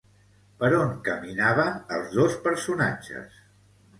[0.61, 3.39] Per on caminaven els dos personatges?